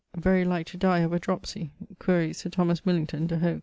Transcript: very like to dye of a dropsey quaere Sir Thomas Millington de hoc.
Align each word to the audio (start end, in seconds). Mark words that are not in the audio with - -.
very 0.17 0.43
like 0.43 0.65
to 0.65 0.77
dye 0.77 1.01
of 1.01 1.13
a 1.13 1.19
dropsey 1.19 1.69
quaere 1.99 2.33
Sir 2.33 2.49
Thomas 2.49 2.83
Millington 2.87 3.27
de 3.27 3.37
hoc. 3.37 3.59